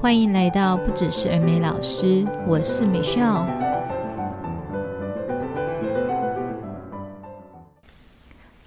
[0.00, 3.44] 欢迎来到不只是儿美老师，我是美笑。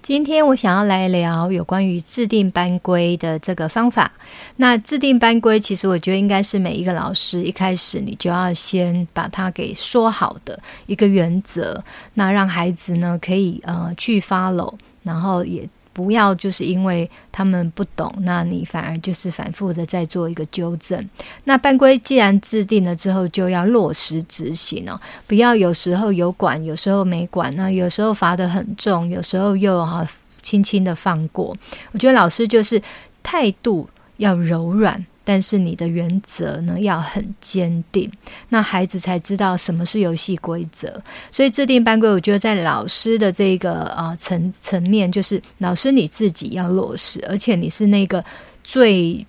[0.02, 4.12] 今天我想要来聊有关于制定班规的这个方法。
[4.56, 15.66] 那制定班规，其实我觉得应该是每一个老师一开始你就要先把它给说好的一个原则，那让孩子呢可以呃去 follow，然后也。
[15.92, 21.08] 不要就是因为他们不懂，那你反而就是反复的在做一个纠正。
[21.44, 30.06] 那班规既然制定了之后，就要落实执行哦，不要有时候有管，有时候没管，那有时候罚得很重，有时候又哈
[30.40, 31.56] 轻轻的放过。
[31.92, 32.80] 我觉得老师就是
[33.22, 35.06] 态度要柔软。
[35.24, 38.10] 但是你的原则呢，要很坚定，
[38.48, 41.02] 那孩子才知道什么是游戏规则。
[41.30, 48.24] 所以制定班规，我觉得在老师的这个呃层层面，就是老师你自己要落实，而且你是那个
[48.64, 49.26] 最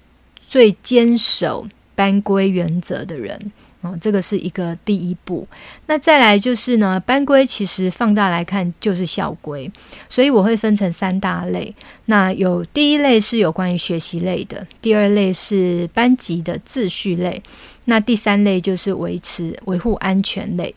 [0.48, 3.52] 最坚守班规原则的人。
[3.84, 5.48] 哦，这个是一个第一步。
[5.86, 9.72] 那再来就是呢，班规其实放大来看就是校规，
[10.10, 11.76] 所以我会分成三大类。
[12.06, 17.44] 那有第一类是有关于学习类的，第二类是班级的秩序类，
[17.86, 20.74] 那第三类就是维持维护安全类。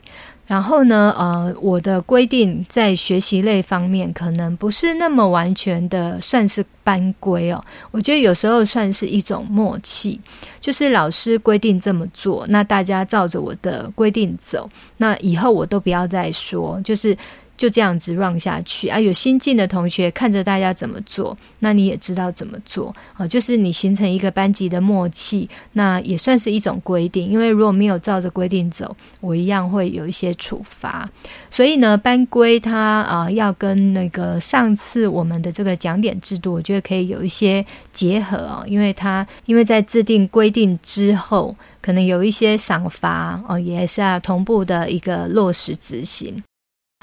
[0.47, 10.20] 然后呢，呃，我的规定在学习类方面可能不是那么完全的算是班规哦，我觉得有时候算是一种默契，
[10.61, 17.16] 就是老师规定这么做，那大家照着我的规定走，那以后我都不要再说，就是。
[17.56, 19.00] 就这样子 run 下去啊！
[19.00, 23.26] 有新进的同学看着大家怎么做，那你也知道怎么做啊。
[23.26, 27.30] 就是你形成一个班级的默契，那也算是一种规定。
[27.30, 31.08] 因为如果没有照着规定走，我一样会有一些处罚。
[31.48, 38.62] 所以呢，班规它啊要跟那个上次我们的这个讲点制度，我觉得可以有一些结合啊。
[38.66, 46.42] 因为它因为在制定规定之后，可能有一些赏罚哦，也是要同步的一个落实执行。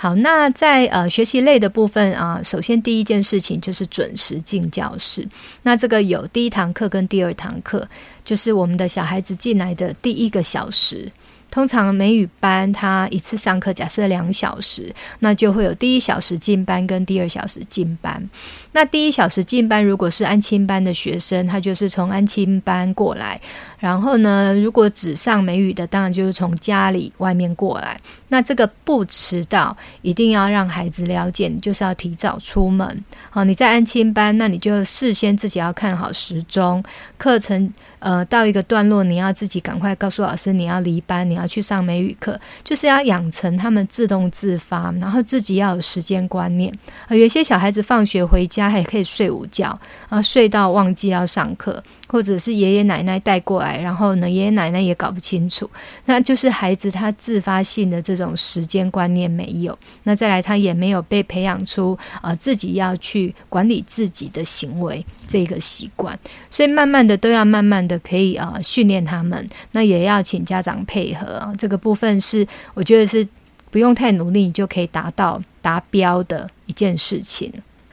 [0.03, 5.25] 好，那在呃学习类的部分啊，首先第一件事情就是准时进教室。
[5.61, 7.87] 那这个有第一堂课跟第二堂课，
[8.25, 11.09] 就是我们的小孩子进来的第一个小时。
[11.53, 18.27] 通常美语班他一次上课假设两小时，那就会有第一小时进班跟第二小时进班。
[18.71, 23.39] 那第一小时进班，如果是安亲班的学生，他就是从安亲班过来。
[23.77, 28.01] 然后呢，如果只上美语的，当然就是从家里外面过来。
[28.29, 33.03] 那这个不迟到，一定要让孩子了解，你就是要提早出门。
[33.29, 36.83] 好，你在安亲班，那你就事先自己要看好时钟，
[37.19, 46.73] 课程呃到一个段落，你要自己赶快告诉老师你要离班，你要去上美语课，就是要养成他们自动自发，然后自己要有时间观念。
[47.07, 51.83] 呃，有些小孩子放学回家还可以睡午觉，啊，睡到忘记要上课，
[52.13, 55.67] 或者是爷爷奶奶带过来，然后呢，爷爷奶奶也搞不清楚，
[56.05, 58.31] 那就是孩子他自发性的这种。
[58.53, 66.15] 时间观念没有，那再来他也没有被培养出啊、自己要去管理自己的行为这个习惯，
[66.51, 73.27] 所以慢慢的都要慢慢的可以啊、训练他们，那也要请家长配合啊，这个部分是我觉得是
[73.71, 77.51] 不用太努力你就可以达到达标的一件事情。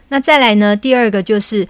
[0.09, 1.67] 那再来呢，第二个就是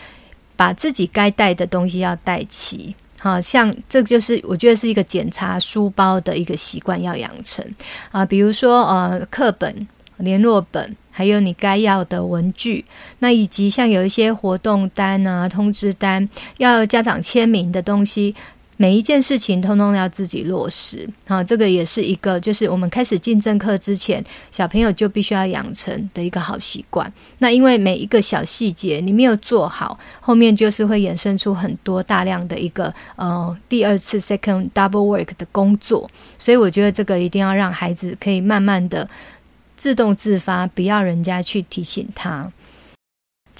[0.60, 2.94] 把自己该带的东西要带齐。
[3.18, 7.64] 好像这就是我觉得是一个检查书包的一个习惯要养成
[8.10, 9.88] 啊，比如说呃课本、
[10.18, 12.84] 联络本，还有你该要的文具，
[13.20, 16.28] 那以及像有一些活动单啊、通知单，
[16.58, 18.34] 要家长签名的东西。
[18.80, 27.12] 每一件事情通通要自己落实，好，这个也是一个，就是我们开始进正课之前，小朋友就必须要养成的一个好习惯。
[27.40, 39.06] 那因为每一个小细节你没有做好，后面就是会衍生出很多大量的一个呃第二次 second double work 的工作，所以我觉得这个一定要让孩子可以慢慢的
[39.76, 42.50] 自动自发，不要人家去提醒他。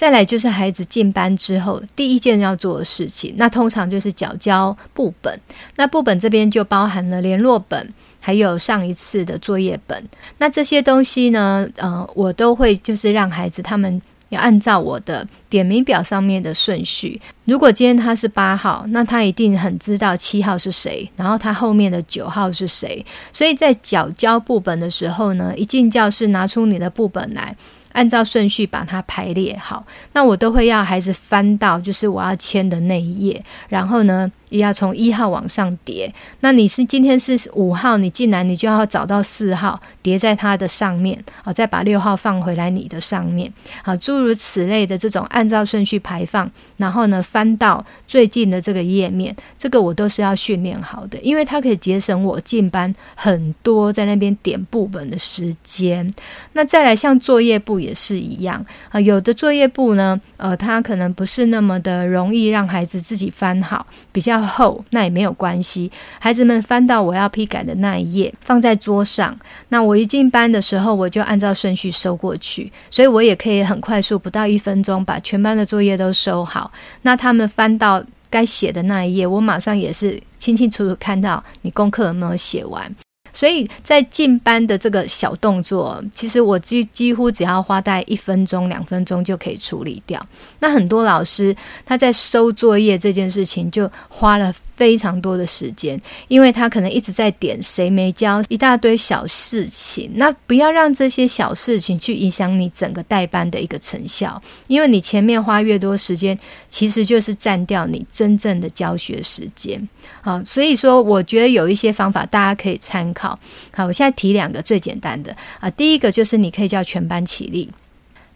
[0.01, 5.39] 再来就是孩子进班之后第一件要做的事情，那通常就是缴交簿本。
[5.75, 10.03] 那簿本这边就包含了联络本，还有上一次的作业本。
[10.39, 17.21] 那这些东西呢，呃，我都会就是让孩子他们要按照我的点名表上面的顺序。
[17.45, 23.05] 如果今天他是八号，那他一定很知道七号是谁，然后他后面的九号是谁。
[23.31, 27.55] 所以在缴交簿本的时候呢，一进教室拿出你的簿本来。
[27.93, 36.13] 按照顺序把它排列好，那我都会要孩子翻到就是我要签的那一页，然后呢，也要从一号往上叠。
[36.41, 43.51] 那你是今天是五号，你进来你就要找到四号叠在它的上面，好，再把六号放回来你的上面，
[43.81, 56.13] 好，诸如此类的这种按照顺序排放，然后呢翻到最近的这个页面，这个我都是要训练好的，因为它可以节省我进班很多在那边点簿本的时间。
[56.51, 65.91] 那再来像作业簿也是一样啊，有的作业簿呢，呃，它可能不是那么的容易让孩子自己翻好，比较厚，那也没有关系。
[66.19, 69.37] 孩子们翻到我要批改的那一页，放在桌上。
[69.69, 76.71] 那我一进班的时候，我就按照顺序收过去，所以我也可以很快速，不到一分钟把全班的作业都收好。
[77.03, 82.95] 那他们翻到该写的那一页，我马上也是清清楚楚看到你功课有没有写完。
[83.33, 90.25] 所以在进班的这个小动作，其实我几几乎只要花大概一分钟、两分钟就可以处理掉。
[90.59, 91.55] 那很多老师
[91.85, 100.09] 他在收作业这件事情就花了非常多的时间，因为他可能一直在点谁没交，一大堆小事情。
[100.15, 106.35] 那不要让这些小事情去影响你整个带班的一个成效，因为你前面花越多时间，
[106.67, 109.87] 其实就是占掉你真正的教学时间。
[110.23, 113.37] 好，所以说我觉得有一些方法大家可以参考。
[113.71, 117.69] 好，我现在提两个最简单的啊，第一个就是你可以叫全班起立，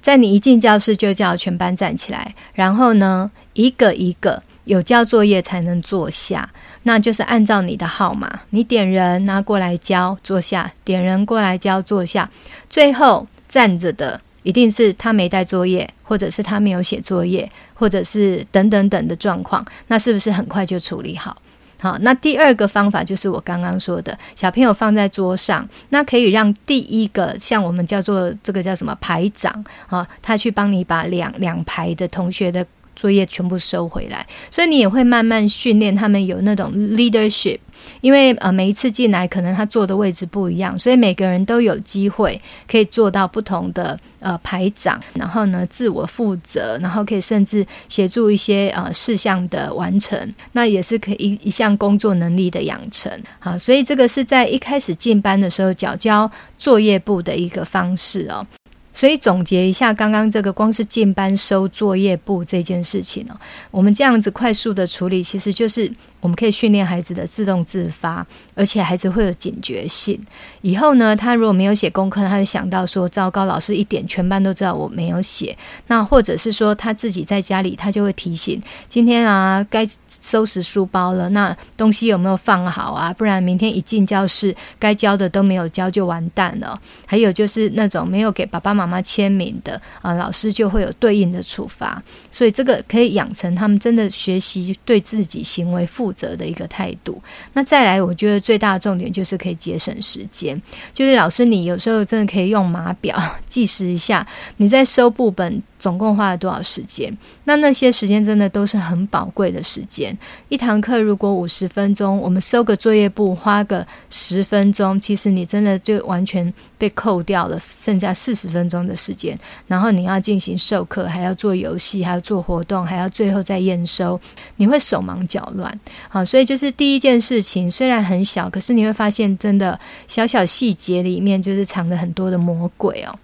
[0.06, 4.44] 在你一进教室就叫全班站起来，然后呢，一个一个。
[4.66, 6.48] 有交作业才能坐下，
[6.84, 12.30] 那就是按照你的号码，你点人拿过来交坐下，点人过来交坐下。
[12.70, 19.66] 最后站着的一定是他没带作业，或者是他没有写作业，或者是等等等的状况。
[19.88, 21.36] 那是不是很快就处理好？
[21.80, 32.66] 好，那第二个方法就是我刚刚说的，小朋友放在桌上，那可以让第一个像我们叫做这个叫什么排长啊，他去帮你把两两排的同学的。
[32.96, 37.60] 作业全部收回来，所以你也会慢慢训练他们有那种 leadership。
[38.02, 50.18] 因为呃，每一次进来可能他坐的位置不一样，所以每个人都有机会可以做到不同的呃排长，然后呢自我负责，然后可以甚至协助一些呃事项的完成，
[50.54, 53.12] 那也是可以一一项工作能力的养成。
[53.40, 58.48] 好，所以这个是在一开始进班的时候缴交作业簿的一个方式哦。
[58.96, 63.38] 所以总结一下，刚刚这个光是进班收作业簿这件事情呢，
[63.70, 65.92] 我们这样子快速的处理，其实就是
[66.26, 68.26] 我们可以训练孩子的自动自发，
[68.56, 70.20] 而且孩子会有警觉性。
[70.62, 75.56] 以后呢，他如果没有写功课，他会想到说：糟糕，老师一点，全班都知道我没有写。
[75.86, 79.88] 那或者是说他自己在家里，他就会提醒：今天啊，该
[80.20, 81.30] 收拾书包了。
[81.30, 83.14] 那东西有没有放好啊？
[83.14, 86.82] 不然明天一进教室，该交的都没有交，就完蛋了。
[87.06, 89.00] 还有就是那种没有给爸爸妈妈。
[89.06, 92.02] 签名的啊，老师就会有对应的处罚，
[92.32, 97.22] 所以这个可以养成他们真的学习对自己行为负责的一个态度。
[97.54, 100.60] 那再来，我觉得最大的重点就是可以节省时间，
[100.94, 103.16] 就是老师你有时候真的可以用码表
[103.48, 104.26] 计时一下，
[104.58, 105.62] 你在收部本。
[105.78, 107.16] 总共花了多少时间？
[107.44, 110.18] 那那些时间真的都是很宝贵的时间。
[110.50, 119.38] 一堂课如果五十分钟，我们收个作业簿花个十分钟，其实你真的就完全被扣掉了，剩下四十分钟的时间。
[119.68, 124.20] 然后你要进行授课，还要做游戏，还要做活动，还要最后再验收，
[124.56, 125.80] 你会手忙脚乱。
[126.10, 133.20] 好，所以就是第一件事情，虽然很小，可是你会发现，真的小小细节里面就是藏着很多的魔鬼哦。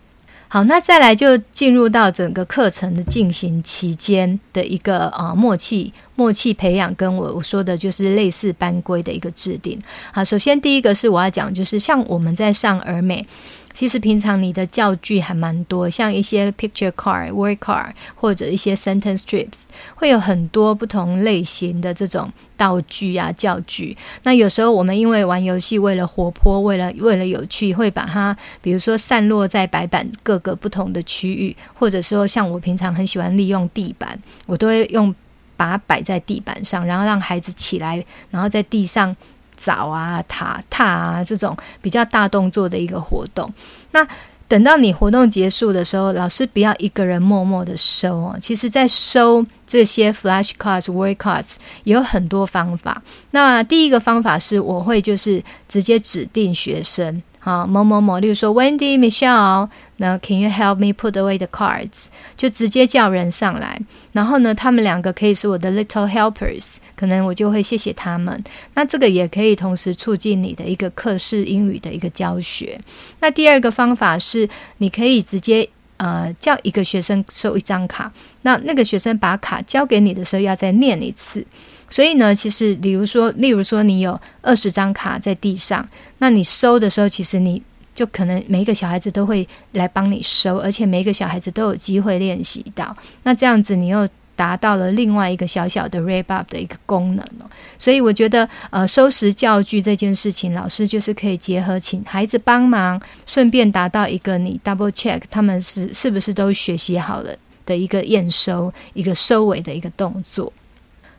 [0.53, 9.81] 好，那再来就进入到整个课程的进行期间的一个啊默契默契培养，跟我我说的就是类似班规的一个制定。
[10.11, 13.25] 好，首先第一个是我要讲，就是像我们在上儿美。
[13.73, 19.63] 其实平常你的教具还蛮多，像一些 picture card、word card 或者一些 sentence strips，
[19.95, 23.95] 会有很多不同类型的这种道具啊、教具。
[24.23, 35.13] 那有时候我们因为玩游戏，为了活泼，为了为了有趣，会把它比如说散落在白板各个不同的区域，或者说像我平常很喜欢利用地板，我都会用
[35.55, 39.15] 把它摆在地板上，然后让孩子起来，然后在地上。
[39.63, 43.53] 找啊、塔踏啊，这种比较大动作的一个活动。
[43.91, 44.07] 那
[44.47, 48.37] 等到你活动结束的时候，老师不要一个人默默的收哦。
[48.41, 53.01] 其实，在收这些 flashcards、word cards 有很多方法。
[53.31, 57.21] 那第一个方法是，我会就是直接指定学生。
[57.43, 59.67] 好，某某某，例如说 Wendy、Michelle，
[59.97, 62.05] 那 Can you help me put away the cards？
[62.37, 63.81] 就直接叫人上来，
[64.11, 68.43] 然后呢，他们两个可以是我的 little helpers，可能我就会谢谢他们。
[68.75, 72.79] 那这个也可以同时促进你的一个课室英语的一个教学。
[73.21, 75.67] 那第二个方法是，你可以直接
[75.97, 81.43] 呃叫一个学生收一张卡，那那个学生把卡交给你的时候，要再念一次。
[81.91, 85.87] 所以呢，其实比如说，例如说，你有二十张卡在地上，
[86.19, 87.61] 那你收的时候，其实你
[87.93, 92.95] 就可能每一个小孩子都会来帮你收，而且每一个小孩子都有机会练习到。
[93.23, 94.07] 那这样子，你又
[94.37, 97.45] 达到了另外一个小小的 r a p up 的一个功能哦。
[97.77, 110.51] 所以我觉得，呃，收拾教具这件事情，老师就是可以结合请孩子帮忙，顺便达到一个你 double check 他们是是不是都学习好了的一个验收，一个收尾的一个动作。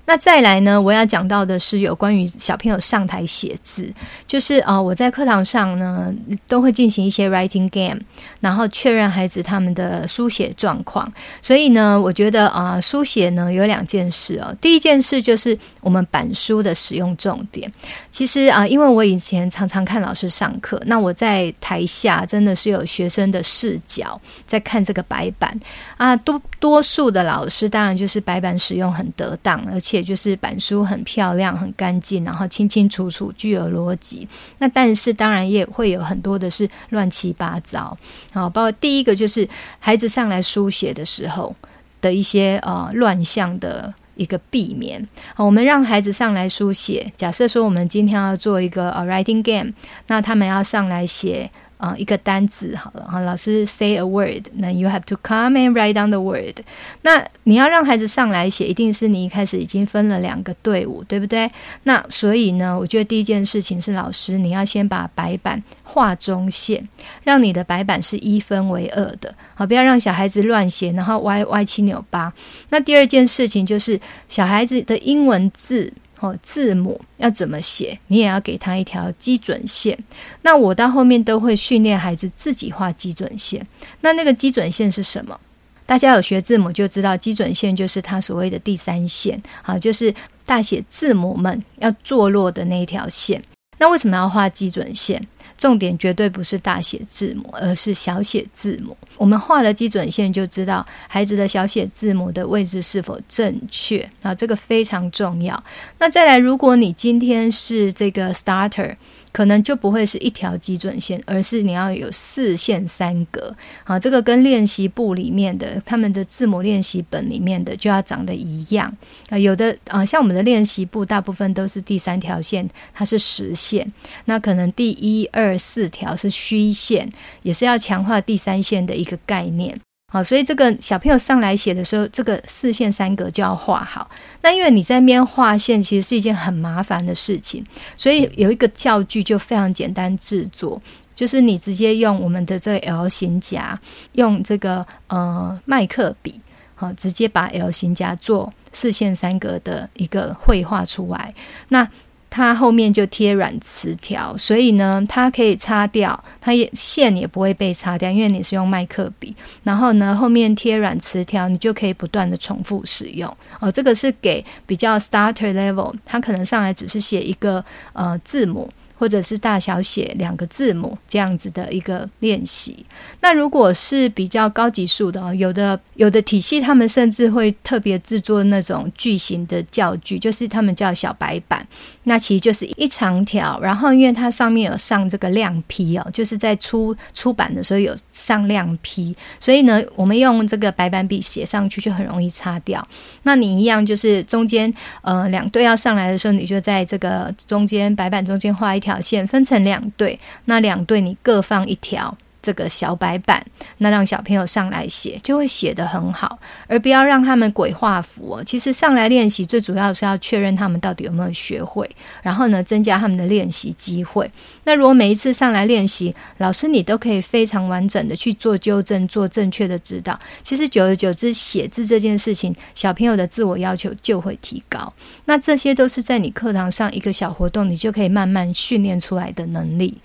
[0.04, 3.88] 那再来呢，我要讲到的是有关于小朋友上台写字，
[4.26, 6.12] 就是啊、我在课堂上呢
[6.48, 8.00] 都会进行一些 writing game，
[8.40, 11.10] 然后确认孩子他们的书写状况。
[11.40, 14.52] 所以呢，我觉得啊、书写呢有两件事哦。
[14.60, 17.72] 第一件事就是我们板书的使用重点。
[18.10, 25.56] 其实啊、因为我以前常常看老师上课，那我在台下真的是有学生的视角在看这个白板
[25.96, 29.91] 啊，多多数的老师当然就是白板使用很得当，而且。
[29.92, 34.26] 且就是板书很漂亮、很干净，然后清清楚楚、具有逻辑。
[34.56, 37.94] 那但是当然也会有很多的是乱七八糟。
[38.32, 39.46] 好，包括第一个就是
[39.78, 41.54] 孩子上来书写的时候
[42.00, 45.06] 的一些呃乱象的一个避免。
[45.34, 47.12] 好，我们让孩子上来书写。
[47.14, 49.74] 假设说我们今天要做一个呃 writing game，
[50.06, 51.50] 那他们要上来写。
[51.82, 56.54] 啊、一个单字好了，哈，老师 say a word，那 you have to come and write down the word。
[57.02, 61.50] 那你要让孩子上来写，一定是你一开始已经分了两个队伍，对不对？
[61.82, 66.88] 那所以呢，我觉得第一件事情是老师你要先把白板画中线，
[67.24, 72.32] 让你的白板是一分为二的，好，不要让小孩子乱写，然后歪歪七扭八。
[72.68, 75.92] 那第二件事情就是小孩子的英文字。
[76.22, 79.98] 哦，字母要怎么写，你也要给他一条基准线。
[80.42, 83.66] 那我到后面都会训练孩子自己画基准线。
[84.02, 85.40] 那那个基准线是什么？
[85.84, 90.14] 大家有学字母就知道，基准线就是他所谓的第三线，好，就是
[90.46, 93.42] 大写字母们要坐落的那一条线。
[93.78, 95.26] 那为什么要画基准线？
[95.62, 98.96] 重点绝对不是大写字母，而是小写字母。
[99.16, 105.62] 我们画了基准线，就知道孩子的小写字母的位置是否正确啊，这个非常重要。
[105.98, 108.96] 那再来，如果你今天是这个 starter。
[109.32, 113.54] 可能就不会是一条基准线，而是你要有四线三格。
[113.82, 118.94] 好，这个跟练习簿里面的他们的字母练习本里面的就要长得一样
[119.30, 119.38] 啊。
[119.38, 123.90] 有的啊，像我们的练习簿，大部分都是第三条线，它是实线。
[124.26, 127.10] 那可能第一二四条是虚线，
[127.42, 129.80] 也是要强化第三线的一个概念。
[130.12, 134.10] 好，所以这个小朋友上来写的时候，这个四线三格就要画好。
[134.42, 137.64] 那因为你在那边画线，其实是一件很麻烦的事情，
[137.96, 140.78] 所以有一个教具就非常简单制作，
[141.14, 143.80] 就是你直接用我们的这个 L 型夹，
[144.12, 146.38] 用这个呃麦克笔，
[146.74, 151.34] 好，直接把 L 型夹做四线三格的一个绘画出来。
[151.68, 151.88] 那
[152.34, 159.36] 它后面就贴软磁条，所以呢，它可以擦掉，它也线也不会被擦掉，因为你是用麦克笔。
[159.64, 163.30] 然后呢，后面贴软磁条，你就可以不断的重复使用。
[163.60, 167.62] 哦，这个是给比较 starter level，他可能上来只是写一个
[167.92, 168.70] 呃字母。
[169.02, 172.86] 或者是大小写两个字母这样子的一个练习。
[173.18, 181.66] 那如果是比较高级数的哦，有的有的体系，他们甚至会特别制作那种巨型的教具，就是他们叫小白板。
[182.04, 192.86] 那其实就是一长条，然后因为它上面有上这个亮皮哦，就是在出出版的时候有上亮皮，所以呢，我们用这个白板笔写上去就很容易擦掉。
[193.24, 198.91] 那你一样就是中间呃两队要上来的时候，你就在这个中间白板中间画一条。
[199.00, 202.16] 线分成两队，那两队你各放一条。
[202.42, 203.42] 这个小白板，
[203.78, 208.44] 那让小朋友上来写，就会写得很好，而不要让他们鬼画符哦。
[208.44, 211.88] 其实上来练习最主要是要确认他们到底有没有学会，
[212.22, 214.30] 然后呢，增加他们的练习机会。
[214.64, 224.92] 那如果每一次上来练习，老师你都可以非常完整的去做纠正，做正确的指导，其实久而久之，写字这件事情，小朋友的自我要求就会提高。
[225.26, 229.98] 那这些都是在你课堂上一个小活动，你就可以慢慢训练出来的能力。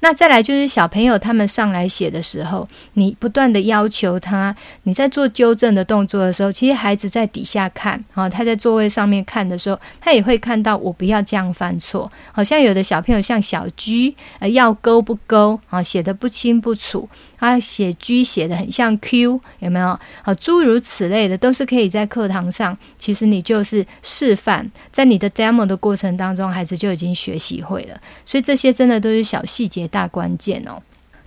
[0.00, 4.54] 那再来就是小朋友他们上来写的时候，你不断的要求他，
[4.84, 12.10] 你在做纠正的动作的时候，其实孩子在底下看，啊，他在座位上面看的时候，他也会看到我不要这样犯错。
[12.32, 17.08] 好像有的小朋友像小 G，呃，要勾不勾啊，写的不清不楚。
[17.38, 19.98] 他写 G 写的很像 Q，有没有？
[20.22, 27.98] 好，诸如此类的都是可以在课堂上，其实你就是示范，在你的 demo 的过程当中，孩子就已经学习会了。
[28.26, 30.80] 所以这些真的都是小细节大关键哦。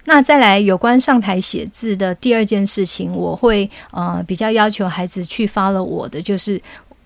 [0.05, 6.61] 那再来有关上台写字的第二件事情，我会呃比较要求孩子去发了我的，就是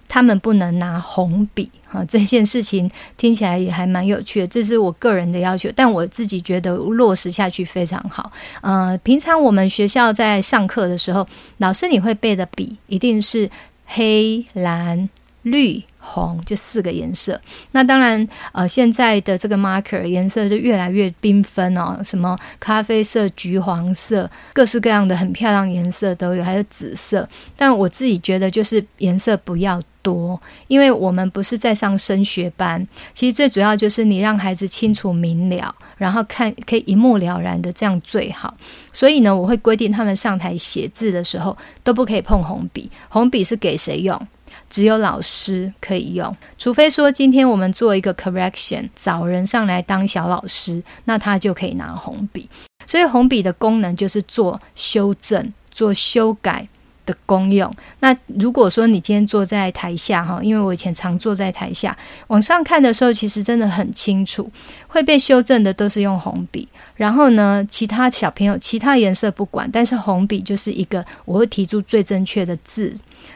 [0.08, 1.70] 他们不能拿红笔。
[1.90, 8.32] 哈，这件事情听起来也还蛮有趣的，这是我个人的要求，但我自己觉得落实下去非常好。
[8.62, 11.28] 呃，平常我们学校在上课的时候，
[11.60, 13.50] 老师你会背的笔一定是
[13.86, 15.08] 黑、蓝、
[15.44, 15.84] 绿。
[16.10, 17.40] 红就四个颜色，
[17.72, 27.28] 那当然，呃，现在的这个 marker 颜色就越来越缤纷哦，什么咖啡色、橘黄色，各式各样的很漂亮颜色都有，还有紫色。
[27.58, 38.56] 但我自己觉得，就是颜色不要多，因为我们不是在上升学班，其实最主要就是你让孩子清楚明了，然后看可以一目了然的，这样最好。
[38.94, 44.28] 所以呢，我会规定他们上台写字的时候都不可以碰红笔，红笔是给谁用？
[44.70, 52.50] 只有老师可以用，除非说今天我们做一个 correction，找人上来当小老师，那他就可以拿红笔。
[52.86, 56.68] 所以红笔的功能就是做修正、做修改
[57.08, 57.74] 的功用。
[58.02, 61.98] 那如果说你今天坐在台下哈，因为我以前常坐在台下，
[62.28, 64.52] 往上看的时候，其实真的很清楚，
[64.88, 66.68] 会被修正的都是用红笔。
[66.96, 72.94] 然后呢，其他小朋友其他颜色不管，但是红笔就是一个我会提出最正确的字。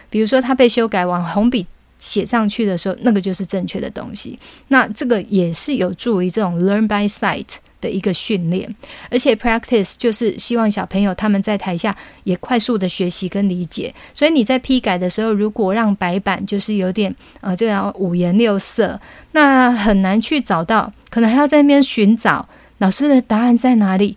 [0.10, 1.66] 比如说，它被修改完，红笔
[1.98, 4.38] 写上去的时候，那个就是正确的东西。
[4.68, 7.46] 那这个也是有助于这种 learn by sight
[7.81, 8.73] 的一个训练，
[9.09, 13.93] 而且 practice 就是希望小朋友他们在台下也快速的学习跟理解。
[14.13, 18.97] 所以你在批改的时候，如果让白板就是有点呃这样五颜六色，
[19.31, 22.47] 那很难去找到，可能还要在那边寻找
[22.77, 24.15] 老师的答案在哪里。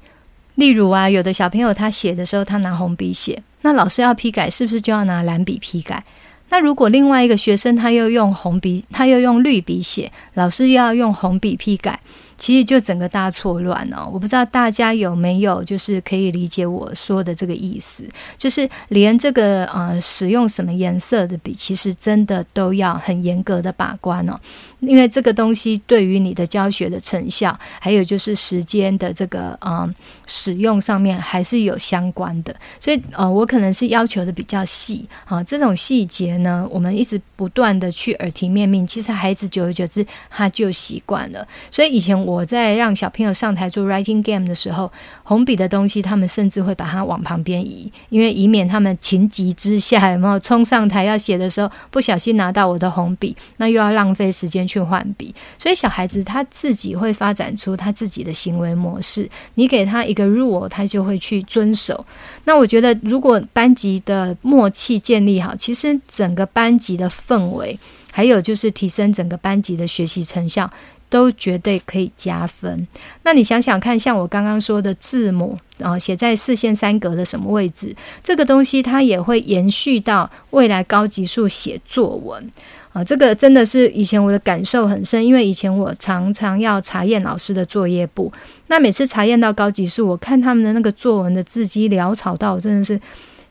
[0.57, 3.43] 例如啊，有的小朋友他写的时候，他拿红笔写。
[3.63, 6.05] 那老师要批改，是不是就要拿蓝笔批改？
[6.51, 11.99] 那如果另外一个学生他又用红笔，他又用绿笔写，老师又要用红笔批改。
[12.45, 18.05] 其实就整个大错乱哦，我不知道大家有没有就是可以理解我说的这个意思，
[18.37, 24.39] 就是连这个呃使用什么颜色的笔，其实真的都要很严格的把关哦，
[24.81, 29.89] 因为这个东西对于你的教学的成效，还有就是时间的这个呃
[30.27, 42.15] 使用上面还是有相关的，所以呃我可能是要求的比较细啊，这种细节呢，我们一直不断的去耳提面命，其实孩子久而久之他就习惯了，所以以前。
[42.34, 44.91] 我我在让小朋友上台做 writing game 的时候，
[45.23, 55.33] 红笔的东西，他们甚至会把它往旁边移，因为以免他们情急之下有没有冲上台要写的时候，不小心拿到我的红笔，那又要浪费时间去换笔。
[55.59, 62.05] 所以小孩子他自己会发展出他自己的行为模式，你给他一个 rule，他就会去遵守。
[62.45, 67.79] 那我觉得，如果班级的默契建立好，其实整个班级的氛围，
[68.15, 70.71] 还有就是提升整个班级的学习成效。
[71.11, 72.89] 都绝对可以加分。
[73.23, 77.95] 那你想想看，像我刚刚说的字母啊，写在四线三格的什么位置？
[78.21, 82.51] 这个东西它也会延续到未来高级数写作文
[82.93, 83.05] 啊。
[83.05, 88.33] 这个真的是以前我的感受很深，因为以前我常常要查验老师的作业簿。
[88.67, 93.01] 那每次查验到高级数，我看他们的那个作文的字迹潦草到我真的是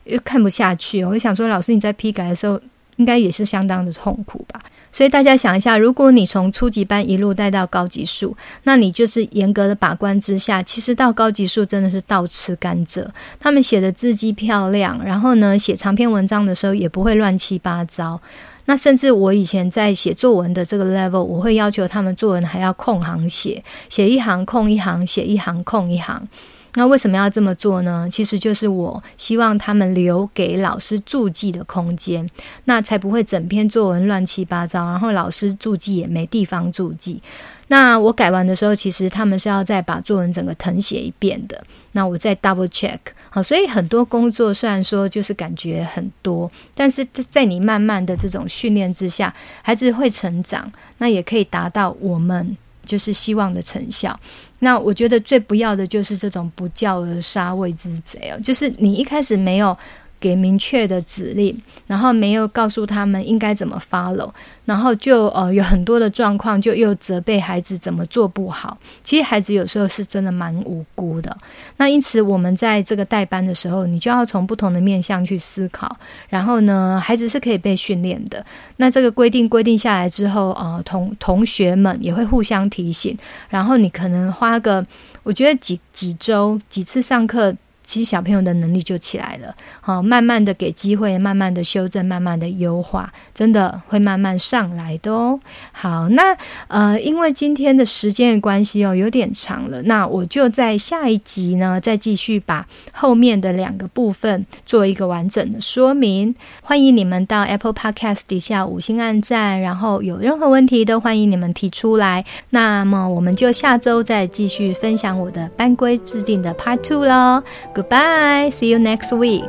[0.03, 1.05] 又看不下去。
[1.05, 2.59] 我就想说，老师你在批改的时候，
[2.97, 4.61] 应该也是相当的痛苦吧？
[4.91, 13.03] 所以大家想一下，如果你从初级班一路带到高级数，那你就是严格的把关之下，其实到高级数真的是倒吃甘蔗。
[13.39, 18.21] 他们写的字迹漂亮，然后呢，写长篇文章的时候也不会乱七八糟。
[18.65, 26.27] 那甚至我以前在写作文的这个 level，我会要求他们作文还要空行写，写一行空一行，写一行空一行。
[26.75, 28.07] 那为什么要这么做呢？
[28.11, 32.27] 其实就是我希望他们留给老师注记的空间，
[32.65, 37.21] 那才不会整篇作文乱七八糟，然后老师注记也没地方注记。
[37.67, 41.63] 那我改完的时候，其实他们是要再把作文整个誊写一遍的。
[41.93, 42.99] 那我再 double check。
[43.29, 54.17] 好，所以很多工作虽然说就是感觉很多，但是在你慢慢的这种训练之下，孩子会成长，那也可以达到我们就是希望的成效。
[54.59, 59.77] 那我觉得最不要的就是这种不教而杀谓之贼哦，就是你一开始没有
[60.23, 64.31] 给明确的指令，然后没有告诉他们应该怎么 follow，
[64.63, 68.77] 然后就呃有很多的状况，就又责备孩子怎么做不好。
[69.03, 71.37] 其实孩子有时候是真的蛮无辜的。
[71.75, 75.93] 那因此我们在这个带班的时候，你就要从不同的面向去思考。
[76.29, 78.45] 然后呢，孩子是可以被训练的。
[78.77, 83.17] 那这个规定规定下来之后，呃，同同学们也会互相提醒。
[83.49, 84.85] 然后你可能花个，
[85.23, 87.53] 我觉得几几周几次上课。
[87.83, 89.53] 其实小朋友的能力就起来了。
[89.81, 95.39] 好，慢慢的给机会，慢慢的修正，慢慢的优化，真的会慢慢上来的哦。
[95.71, 96.35] 好，那
[96.67, 106.33] 呃，因为今天的时间的关系哦，有点长了，那我就在下一集呢，再继续把后面的两个部分做一个完整的说明。
[106.61, 112.23] 欢迎你们到 Apple Podcast 底下五星按赞，然后有任何问题都欢迎你们提出来。
[112.51, 117.43] 那么我们就下周再继续分享我的班规制定的 Part Two 喽。
[117.83, 119.43] Goodbye, see you next week.